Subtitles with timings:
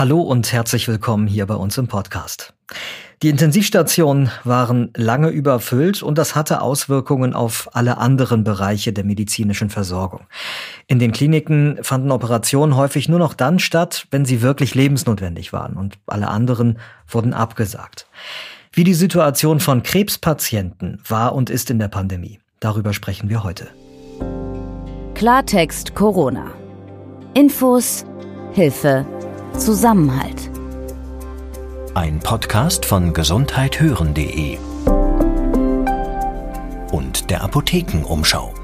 [0.00, 2.54] Hallo und herzlich willkommen hier bei uns im Podcast.
[3.22, 9.68] Die Intensivstationen waren lange überfüllt und das hatte Auswirkungen auf alle anderen Bereiche der medizinischen
[9.68, 10.22] Versorgung.
[10.86, 15.74] In den Kliniken fanden Operationen häufig nur noch dann statt, wenn sie wirklich lebensnotwendig waren
[15.74, 18.06] und alle anderen wurden abgesagt.
[18.72, 23.68] Wie die Situation von Krebspatienten war und ist in der Pandemie, darüber sprechen wir heute.
[25.12, 26.46] Klartext Corona.
[27.34, 28.06] Infos,
[28.52, 29.04] Hilfe,
[29.60, 30.50] Zusammenhalt.
[31.92, 34.56] Ein Podcast von gesundheithören.de
[36.90, 38.54] und der Apothekenumschau.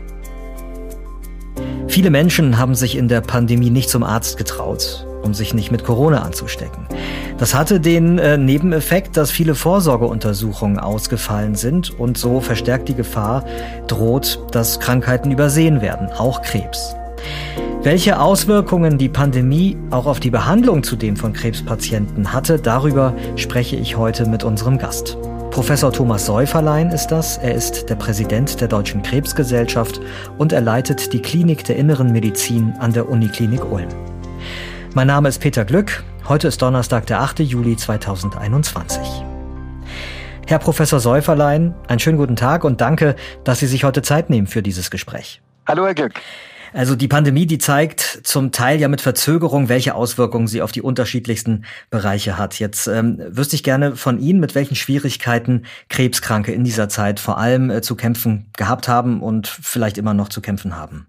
[1.86, 5.84] Viele Menschen haben sich in der Pandemie nicht zum Arzt getraut, um sich nicht mit
[5.84, 6.86] Corona anzustecken.
[7.36, 13.44] Das hatte den äh, Nebeneffekt, dass viele Vorsorgeuntersuchungen ausgefallen sind und so verstärkt die Gefahr
[13.86, 16.96] droht, dass Krankheiten übersehen werden, auch Krebs.
[17.86, 23.96] Welche Auswirkungen die Pandemie auch auf die Behandlung zudem von Krebspatienten hatte, darüber spreche ich
[23.96, 25.16] heute mit unserem Gast.
[25.52, 27.38] Professor Thomas Säuferlein ist das.
[27.38, 30.00] Er ist der Präsident der Deutschen Krebsgesellschaft
[30.36, 33.90] und er leitet die Klinik der Inneren Medizin an der Uniklinik Ulm.
[34.94, 36.02] Mein Name ist Peter Glück.
[36.28, 37.38] Heute ist Donnerstag, der 8.
[37.38, 38.98] Juli 2021.
[40.48, 44.48] Herr Professor Säuferlein, einen schönen guten Tag und danke, dass Sie sich heute Zeit nehmen
[44.48, 45.40] für dieses Gespräch.
[45.68, 46.14] Hallo, Herr Glück.
[46.72, 50.82] Also die Pandemie, die zeigt zum Teil ja mit Verzögerung, welche Auswirkungen sie auf die
[50.82, 52.58] unterschiedlichsten Bereiche hat.
[52.58, 57.38] Jetzt ähm, wüsste ich gerne von Ihnen, mit welchen Schwierigkeiten Krebskranke in dieser Zeit vor
[57.38, 61.06] allem äh, zu kämpfen gehabt haben und vielleicht immer noch zu kämpfen haben.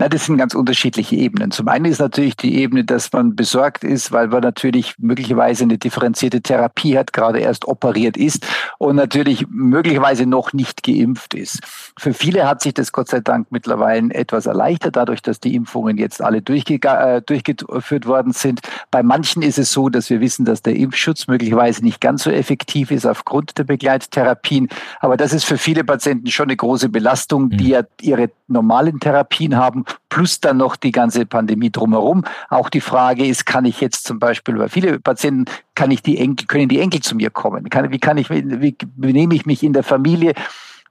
[0.00, 1.50] Na, das sind ganz unterschiedliche Ebenen.
[1.50, 5.76] Zum einen ist natürlich die Ebene, dass man besorgt ist, weil man natürlich möglicherweise eine
[5.76, 8.46] differenzierte Therapie hat, gerade erst operiert ist
[8.78, 11.60] und natürlich möglicherweise noch nicht geimpft ist.
[11.98, 15.98] Für viele hat sich das Gott sei Dank mittlerweile etwas erleichtert, dadurch, dass die Impfungen
[15.98, 18.62] jetzt alle äh, durchgeführt worden sind.
[18.90, 22.30] Bei manchen ist es so, dass wir wissen, dass der Impfschutz möglicherweise nicht ganz so
[22.30, 24.70] effektiv ist aufgrund der Begleittherapien.
[25.00, 27.70] Aber das ist für viele Patienten schon eine große Belastung, die mhm.
[27.70, 32.24] ja ihre normalen Therapien haben plus dann noch die ganze Pandemie drumherum.
[32.48, 36.18] Auch die Frage ist, kann ich jetzt zum Beispiel, bei viele Patienten, kann ich die
[36.18, 37.70] Enkel, können die Enkel zu mir kommen?
[37.70, 40.34] Kann, wie kann ich, wie benehme ich mich in der Familie?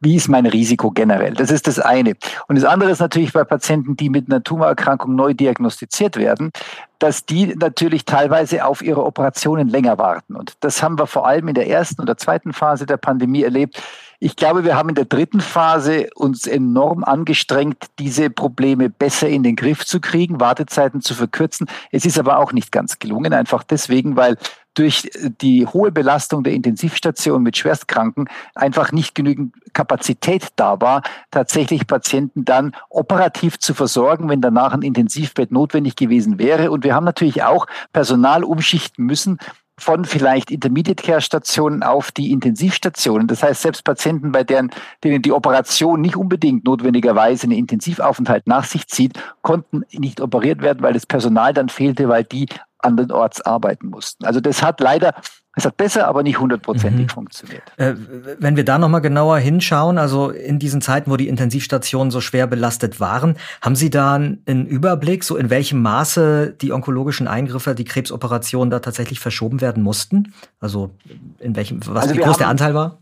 [0.01, 1.33] Wie ist mein Risiko generell?
[1.33, 2.13] Das ist das eine.
[2.47, 6.51] Und das andere ist natürlich bei Patienten, die mit einer Tumorerkrankung neu diagnostiziert werden,
[6.99, 10.37] dass die natürlich teilweise auf ihre Operationen länger warten.
[10.37, 13.81] Und das haben wir vor allem in der ersten oder zweiten Phase der Pandemie erlebt
[14.19, 19.43] ich glaube, wir haben in der dritten Phase uns enorm angestrengt, diese Probleme besser in
[19.43, 21.67] den Griff zu kriegen, Wartezeiten zu verkürzen.
[21.91, 24.37] Es ist aber auch nicht ganz gelungen, einfach deswegen, weil
[24.73, 25.09] durch
[25.41, 31.01] die hohe Belastung der Intensivstation mit Schwerstkranken einfach nicht genügend Kapazität da war,
[31.31, 36.71] tatsächlich Patienten dann operativ zu versorgen, wenn danach ein Intensivbett notwendig gewesen wäre.
[36.71, 39.39] Und wir haben natürlich auch Personal umschichten müssen,
[39.79, 43.27] von vielleicht Intermediate Care Stationen auf die Intensivstationen.
[43.27, 44.71] Das heißt, selbst Patienten, bei deren,
[45.03, 50.81] denen die Operation nicht unbedingt notwendigerweise einen Intensivaufenthalt nach sich zieht, konnten nicht operiert werden,
[50.81, 52.47] weil das Personal dann fehlte, weil die
[52.79, 54.25] andernorts arbeiten mussten.
[54.25, 55.13] Also das hat leider
[55.59, 57.09] es hat besser, aber nicht hundertprozentig mhm.
[57.09, 57.63] funktioniert.
[57.77, 57.93] Äh,
[58.39, 62.47] wenn wir da nochmal genauer hinschauen, also in diesen Zeiten, wo die Intensivstationen so schwer
[62.47, 67.85] belastet waren, haben Sie da einen Überblick, so in welchem Maße die onkologischen Eingriffe, die
[67.85, 70.33] Krebsoperationen da tatsächlich verschoben werden mussten?
[70.59, 70.91] Also
[71.39, 72.97] in welchem, was also wie groß der Anteil war?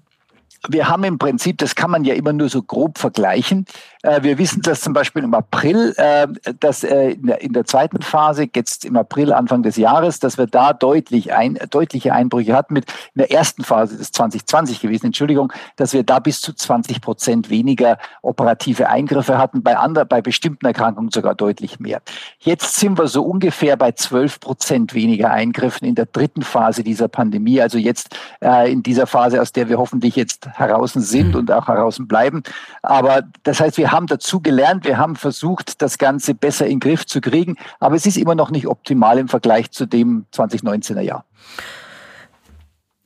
[0.70, 3.66] Wir haben im Prinzip, das kann man ja immer nur so grob vergleichen.
[4.04, 6.28] Äh, wir wissen, dass zum Beispiel im April, äh,
[6.60, 10.74] dass äh, in der zweiten Phase, jetzt im April, Anfang des Jahres, dass wir da
[10.74, 12.86] deutlich ein, deutliche Einbrüche hatten mit
[13.16, 17.50] in der ersten Phase des 2020 gewesen, Entschuldigung, dass wir da bis zu 20 Prozent
[17.50, 22.02] weniger operative Eingriffe hatten, bei anderen, bei bestimmten Erkrankungen sogar deutlich mehr.
[22.40, 27.08] Jetzt sind wir so ungefähr bei 12 Prozent weniger Eingriffen in der dritten Phase dieser
[27.08, 31.36] Pandemie, also jetzt in dieser Phase, aus der wir hoffentlich jetzt heraus sind mhm.
[31.36, 32.44] und auch heraus bleiben.
[32.82, 36.80] Aber das heißt, wir haben dazu gelernt, wir haben versucht, das Ganze besser in den
[36.80, 41.02] Griff zu kriegen, aber es ist immer noch nicht optimal im Vergleich zu dem 2019er
[41.02, 41.26] Jahr.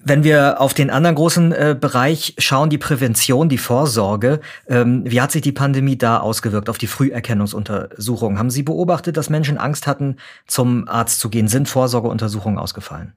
[0.03, 5.21] Wenn wir auf den anderen großen äh, Bereich schauen, die Prävention, die Vorsorge, ähm, wie
[5.21, 8.39] hat sich die Pandemie da ausgewirkt auf die Früherkennungsuntersuchungen?
[8.39, 10.15] Haben Sie beobachtet, dass Menschen Angst hatten,
[10.47, 11.47] zum Arzt zu gehen?
[11.47, 13.13] Sind Vorsorgeuntersuchungen ausgefallen?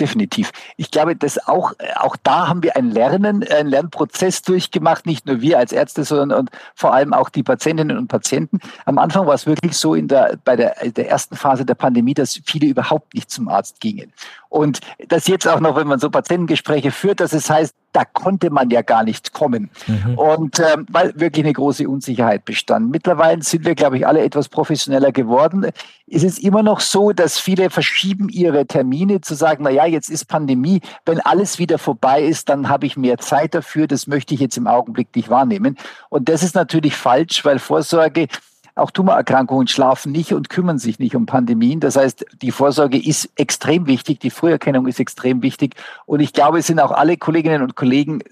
[0.00, 0.50] Definitiv.
[0.76, 5.40] Ich glaube, dass auch, auch da haben wir ein Lernen, einen Lernprozess durchgemacht, nicht nur
[5.40, 8.58] wir als Ärzte, sondern und vor allem auch die Patientinnen und Patienten.
[8.86, 12.14] Am Anfang war es wirklich so in der, bei der, der ersten Phase der Pandemie,
[12.14, 14.12] dass viele überhaupt nicht zum Arzt gingen.
[14.48, 18.50] Und das jetzt auch noch, wenn man so Patientengespräche führt, dass es heißt, da konnte
[18.50, 19.70] man ja gar nicht kommen.
[19.86, 20.18] Mhm.
[20.18, 22.90] Und ähm, weil wirklich eine große Unsicherheit bestand.
[22.90, 25.66] Mittlerweile sind wir, glaube ich, alle etwas professioneller geworden.
[26.06, 30.10] Es ist immer noch so, dass viele verschieben ihre Termine zu sagen, na ja, jetzt
[30.10, 30.80] ist Pandemie.
[31.04, 33.86] Wenn alles wieder vorbei ist, dann habe ich mehr Zeit dafür.
[33.86, 35.76] Das möchte ich jetzt im Augenblick nicht wahrnehmen.
[36.08, 38.28] Und das ist natürlich falsch, weil Vorsorge
[38.80, 41.80] auch Tumorerkrankungen schlafen nicht und kümmern sich nicht um Pandemien.
[41.80, 45.74] Das heißt, die Vorsorge ist extrem wichtig, die Früherkennung ist extrem wichtig.
[46.06, 48.22] Und ich glaube, es sind auch alle Kolleginnen und Kollegen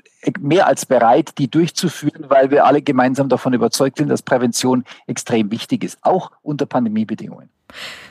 [0.40, 5.50] mehr als bereit, die durchzuführen, weil wir alle gemeinsam davon überzeugt sind, dass Prävention extrem
[5.50, 7.48] wichtig ist, auch unter Pandemiebedingungen.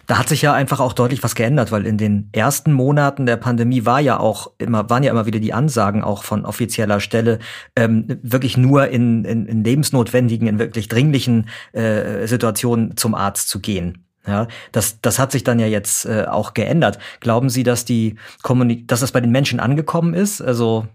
[0.07, 3.35] Da hat sich ja einfach auch deutlich was geändert, weil in den ersten Monaten der
[3.35, 7.39] Pandemie war ja auch immer, waren ja immer wieder die Ansagen auch von offizieller Stelle,
[7.75, 13.59] ähm, wirklich nur in, in, in lebensnotwendigen, in wirklich dringlichen äh, Situationen zum Arzt zu
[13.59, 14.05] gehen.
[14.25, 16.99] Ja, das, das hat sich dann ja jetzt äh, auch geändert.
[17.21, 20.41] Glauben Sie, dass die Kommunik dass das bei den Menschen angekommen ist?
[20.41, 20.87] Also,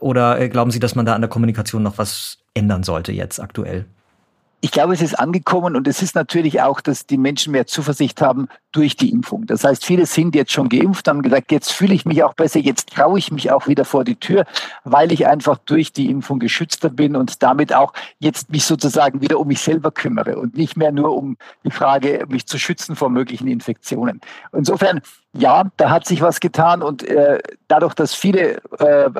[0.00, 3.38] oder äh, glauben Sie, dass man da an der Kommunikation noch was ändern sollte jetzt
[3.38, 3.84] aktuell?
[4.60, 8.20] Ich glaube, es ist angekommen und es ist natürlich auch, dass die Menschen mehr Zuversicht
[8.20, 9.46] haben durch die Impfung.
[9.46, 12.58] Das heißt, viele sind jetzt schon geimpft, haben gesagt, jetzt fühle ich mich auch besser,
[12.58, 14.46] jetzt traue ich mich auch wieder vor die Tür,
[14.82, 19.38] weil ich einfach durch die Impfung geschützter bin und damit auch jetzt mich sozusagen wieder
[19.38, 23.10] um mich selber kümmere und nicht mehr nur um die Frage, mich zu schützen vor
[23.10, 24.20] möglichen Infektionen.
[24.52, 25.02] Insofern,
[25.34, 27.38] ja, da hat sich was getan und äh,
[27.68, 29.10] dadurch, dass viele äh,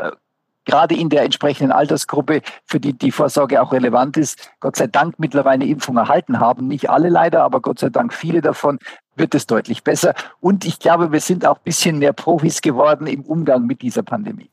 [0.68, 5.18] gerade in der entsprechenden Altersgruppe, für die die Vorsorge auch relevant ist, Gott sei Dank
[5.18, 6.68] mittlerweile Impfung erhalten haben.
[6.68, 8.78] Nicht alle leider, aber Gott sei Dank viele davon,
[9.16, 10.14] wird es deutlich besser.
[10.40, 14.02] Und ich glaube, wir sind auch ein bisschen mehr Profis geworden im Umgang mit dieser
[14.02, 14.50] Pandemie.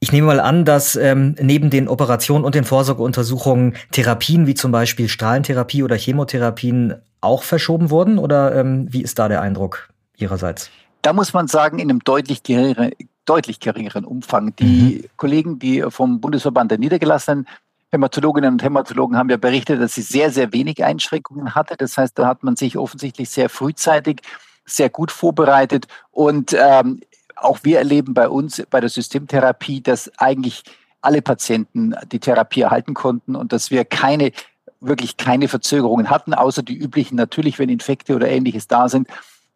[0.00, 4.72] Ich nehme mal an, dass ähm, neben den Operationen und den Vorsorgeuntersuchungen Therapien wie zum
[4.72, 8.18] Beispiel Strahlentherapie oder Chemotherapien auch verschoben wurden.
[8.18, 10.70] Oder ähm, wie ist da der Eindruck Ihrerseits?
[11.02, 12.90] Da muss man sagen, in einem deutlich geringeren,
[13.28, 14.54] deutlich geringeren Umfang.
[14.56, 15.10] Die mhm.
[15.16, 17.46] Kollegen, die vom Bundesverband der Niedergelassenen
[17.90, 21.74] Hämatologinnen und Hämatologen haben ja berichtet, dass sie sehr, sehr wenig Einschränkungen hatte.
[21.76, 24.20] Das heißt, da hat man sich offensichtlich sehr frühzeitig
[24.66, 25.86] sehr gut vorbereitet.
[26.10, 27.00] Und ähm,
[27.36, 30.64] auch wir erleben bei uns bei der Systemtherapie, dass eigentlich
[31.00, 34.32] alle Patienten die Therapie erhalten konnten und dass wir keine
[34.80, 39.08] wirklich keine Verzögerungen hatten, außer die üblichen natürlich, wenn Infekte oder ähnliches da sind.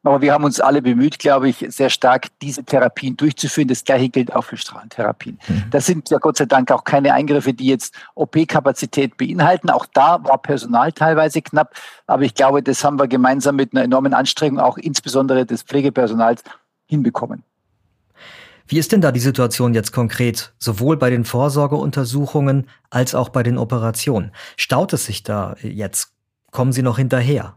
[0.04, 3.69] Aber wir haben uns alle bemüht, glaube ich, sehr stark diese Therapien durchzuführen.
[3.69, 5.38] Das gleiche gilt auch für Strahlentherapien.
[5.46, 5.64] Mhm.
[5.70, 9.70] Das sind ja Gott sei Dank auch keine Eingriffe, die jetzt OP-Kapazität beinhalten.
[9.70, 11.75] Auch da war Personal teilweise knapp.
[12.08, 16.43] Aber ich glaube, das haben wir gemeinsam mit einer enormen Anstrengung, auch insbesondere des Pflegepersonals,
[16.87, 17.44] hinbekommen.
[18.66, 23.43] Wie ist denn da die Situation jetzt konkret, sowohl bei den Vorsorgeuntersuchungen als auch bei
[23.43, 24.32] den Operationen?
[24.56, 26.12] Staut es sich da jetzt?
[26.50, 27.56] Kommen Sie noch hinterher?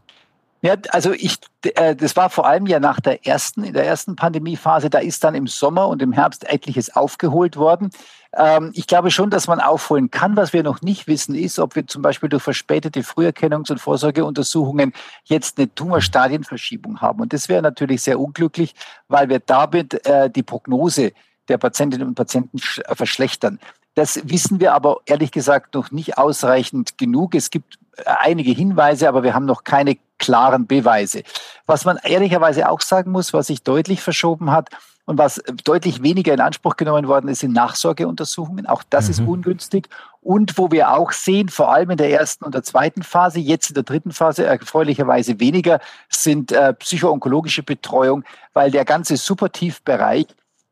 [0.66, 1.38] Ja, also ich,
[1.76, 5.24] äh, das war vor allem ja nach der ersten, in der ersten Pandemiephase, da ist
[5.24, 7.92] dann im Sommer und im Herbst etliches aufgeholt worden.
[8.36, 10.36] Ähm, ich glaube schon, dass man aufholen kann.
[10.36, 14.94] Was wir noch nicht wissen, ist, ob wir zum Beispiel durch verspätete Früherkennungs- und Vorsorgeuntersuchungen
[15.26, 17.22] jetzt eine Tumorstadienverschiebung haben.
[17.22, 18.74] Und das wäre natürlich sehr unglücklich,
[19.08, 21.12] weil wir damit äh, die Prognose
[21.48, 23.60] der Patientinnen und Patienten verschlechtern.
[23.94, 27.36] Das wissen wir aber ehrlich gesagt noch nicht ausreichend genug.
[27.36, 31.24] Es gibt einige Hinweise, aber wir haben noch keine klaren Beweise.
[31.66, 34.70] Was man ehrlicherweise auch sagen muss, was sich deutlich verschoben hat
[35.06, 38.66] und was deutlich weniger in Anspruch genommen worden ist, sind Nachsorgeuntersuchungen.
[38.66, 39.12] Auch das mhm.
[39.12, 39.90] ist ungünstig.
[40.22, 43.70] Und wo wir auch sehen, vor allem in der ersten und der zweiten Phase, jetzt
[43.70, 45.80] in der dritten Phase erfreulicherweise weniger,
[46.10, 48.24] sind äh, psychoonkologische Betreuung,
[48.54, 50.26] weil der ganze Supertiefbereich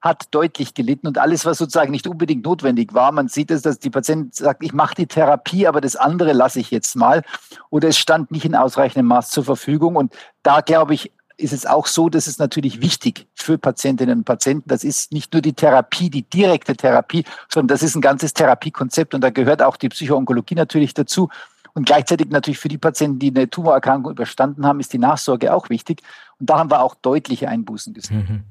[0.03, 3.13] hat deutlich gelitten und alles, was sozusagen nicht unbedingt notwendig war.
[3.13, 6.59] Man sieht es, dass die Patientin sagt, ich mache die Therapie, aber das andere lasse
[6.59, 7.23] ich jetzt mal.
[7.69, 9.95] Oder es stand nicht in ausreichendem Maß zur Verfügung.
[9.95, 14.23] Und da glaube ich, ist es auch so, dass es natürlich wichtig für Patientinnen und
[14.25, 14.67] Patienten.
[14.67, 19.15] Das ist nicht nur die Therapie, die direkte Therapie, sondern das ist ein ganzes Therapiekonzept
[19.15, 21.29] und da gehört auch die Psychoonkologie natürlich dazu.
[21.75, 25.69] Und gleichzeitig natürlich für die Patienten, die eine Tumorerkrankung überstanden haben, ist die Nachsorge auch
[25.69, 26.01] wichtig.
[26.39, 28.17] Und da haben wir auch deutliche Einbußen gesehen.
[28.17, 28.43] Mhm.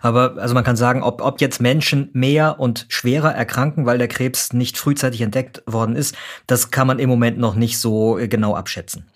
[0.00, 4.08] Aber also man kann sagen, ob, ob jetzt Menschen mehr und schwerer erkranken, weil der
[4.08, 8.28] Krebs nicht frühzeitig entdeckt worden ist, das kann man im Moment noch nicht so äh,
[8.28, 9.06] genau abschätzen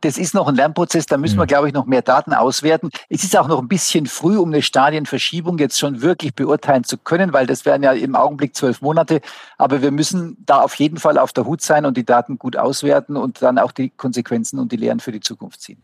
[0.00, 1.48] das ist noch ein Lernprozess, da müssen wir, mhm.
[1.48, 2.90] glaube ich, noch mehr Daten auswerten.
[3.08, 6.98] Es ist auch noch ein bisschen früh, um eine Stadienverschiebung jetzt schon wirklich beurteilen zu
[6.98, 9.20] können, weil das wären ja im Augenblick zwölf Monate.
[9.58, 12.56] Aber wir müssen da auf jeden Fall auf der Hut sein und die Daten gut
[12.56, 15.82] auswerten und dann auch die Konsequenzen und die Lehren für die Zukunft ziehen.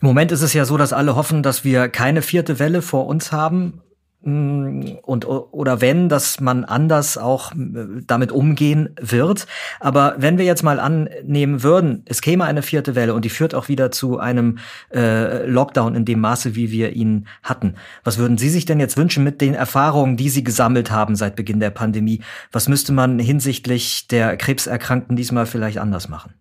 [0.00, 3.06] Im Moment ist es ja so, dass alle hoffen, dass wir keine vierte Welle vor
[3.06, 3.82] uns haben.
[4.22, 9.46] Mm, und oder wenn, dass man anders auch äh, damit umgehen wird.
[9.80, 13.54] Aber wenn wir jetzt mal annehmen würden, es käme eine vierte Welle und die führt
[13.54, 14.58] auch wieder zu einem
[14.94, 17.74] äh, Lockdown in dem Maße, wie wir ihn hatten.
[18.04, 21.36] Was würden Sie sich denn jetzt wünschen mit den Erfahrungen, die Sie gesammelt haben seit
[21.36, 22.22] Beginn der Pandemie?
[22.50, 26.34] Was müsste man hinsichtlich der Krebserkrankten diesmal vielleicht anders machen?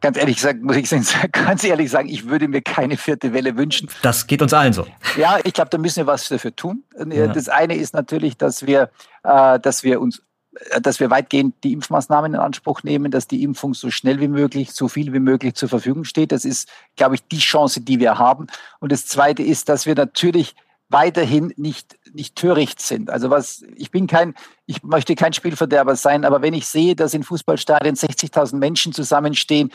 [0.00, 0.88] Ganz ehrlich gesagt, muss ich
[1.32, 3.88] ganz ehrlich sagen, ich würde mir keine vierte Welle wünschen.
[4.02, 4.86] Das geht uns allen so.
[5.16, 6.84] Ja, ich glaube, da müssen wir was dafür tun.
[7.10, 7.28] Ja.
[7.28, 8.90] Das eine ist natürlich, dass wir,
[9.24, 10.22] äh, dass wir uns
[10.70, 14.28] äh, dass wir weitgehend die Impfmaßnahmen in Anspruch nehmen, dass die Impfung so schnell wie
[14.28, 16.32] möglich, so viel wie möglich zur Verfügung steht.
[16.32, 18.46] Das ist, glaube ich, die Chance, die wir haben.
[18.80, 20.54] Und das Zweite ist, dass wir natürlich
[20.88, 23.10] weiterhin nicht, nicht töricht sind.
[23.10, 24.34] Also was, ich bin kein,
[24.66, 29.70] ich möchte kein Spielverderber sein, aber wenn ich sehe, dass in Fußballstadien 60.000 Menschen zusammenstehen,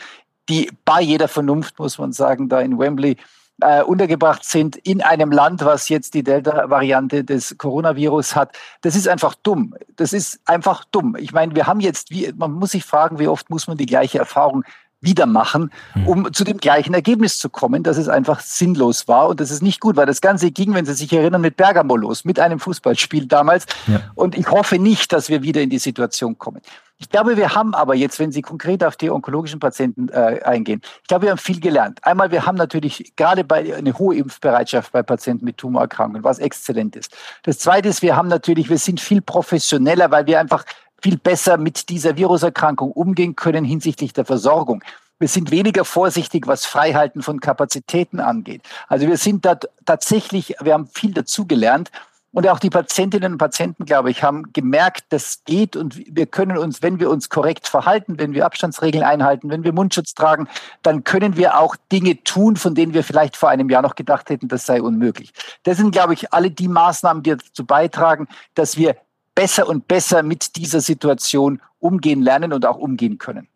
[0.48, 3.16] die bei jeder Vernunft, muss man sagen, da in Wembley
[3.60, 8.56] äh, untergebracht sind in einem Land, was jetzt die Delta-Variante des Coronavirus hat.
[8.80, 9.74] Das ist einfach dumm.
[9.96, 11.16] Das ist einfach dumm.
[11.16, 13.86] Ich meine, wir haben jetzt, wie, man muss sich fragen, wie oft muss man die
[13.86, 14.64] gleiche Erfahrung
[15.04, 16.08] wieder machen, hm.
[16.08, 19.28] um zu dem gleichen Ergebnis zu kommen, dass es einfach sinnlos war.
[19.28, 21.96] Und das ist nicht gut, weil das Ganze ging, wenn Sie sich erinnern, mit Bergamo
[21.96, 23.66] los, mit einem Fußballspiel damals.
[23.86, 24.00] Ja.
[24.14, 26.60] Und ich hoffe nicht, dass wir wieder in die Situation kommen.
[26.98, 30.80] Ich glaube, wir haben aber jetzt, wenn Sie konkret auf die onkologischen Patienten äh, eingehen,
[31.02, 31.98] ich glaube, wir haben viel gelernt.
[32.02, 36.94] Einmal, wir haben natürlich gerade bei eine hohe Impfbereitschaft bei Patienten mit Tumorerkrankungen, was exzellent
[36.94, 37.14] ist.
[37.42, 40.64] Das Zweite ist, wir haben natürlich, wir sind viel professioneller, weil wir einfach
[41.04, 44.82] viel besser mit dieser Viruserkrankung umgehen können hinsichtlich der Versorgung.
[45.18, 48.62] Wir sind weniger vorsichtig, was Freihalten von Kapazitäten angeht.
[48.88, 51.90] Also wir sind da tatsächlich, wir haben viel dazugelernt.
[52.32, 56.56] Und auch die Patientinnen und Patienten, glaube ich, haben gemerkt, das geht und wir können
[56.56, 60.48] uns, wenn wir uns korrekt verhalten, wenn wir Abstandsregeln einhalten, wenn wir Mundschutz tragen,
[60.82, 64.30] dann können wir auch Dinge tun, von denen wir vielleicht vor einem Jahr noch gedacht
[64.30, 65.34] hätten, das sei unmöglich.
[65.64, 68.96] Das sind, glaube ich, alle die Maßnahmen, die dazu beitragen, dass wir
[69.34, 73.48] besser und besser mit dieser Situation umgehen lernen und auch umgehen können.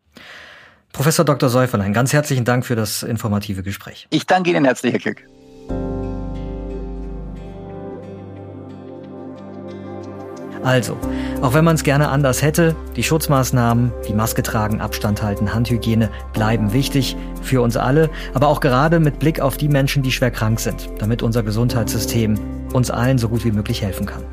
[0.93, 1.49] Professor Dr.
[1.49, 4.07] Säuferlein, ganz herzlichen Dank für das informative Gespräch.
[4.11, 5.23] Ich danke Ihnen herzlich, Herr Glück.
[10.65, 10.97] Also,
[11.41, 16.11] auch wenn man es gerne anders hätte, die Schutzmaßnahmen, wie Maske tragen, Abstand halten, Handhygiene
[16.33, 20.31] bleiben wichtig für uns alle, aber auch gerade mit Blick auf die Menschen, die schwer
[20.31, 22.39] krank sind, damit unser Gesundheitssystem
[22.73, 24.25] uns allen so gut wie möglich helfen kann.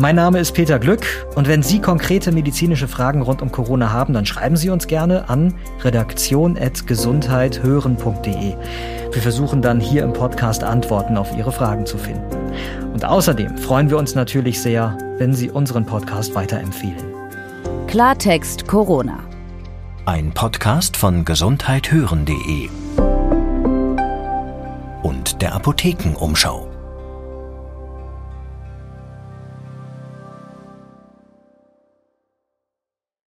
[0.00, 4.14] Mein Name ist Peter Glück und wenn Sie konkrete medizinische Fragen rund um Corona haben,
[4.14, 5.52] dann schreiben Sie uns gerne an
[5.82, 8.54] redaktion.gesundheithören.de.
[9.12, 12.24] Wir versuchen dann hier im Podcast Antworten auf Ihre Fragen zu finden.
[12.94, 17.04] Und außerdem freuen wir uns natürlich sehr, wenn Sie unseren Podcast weiterempfehlen.
[17.86, 19.18] Klartext Corona.
[20.06, 22.70] Ein Podcast von gesundheithören.de
[25.02, 26.69] und der Apothekenumschau.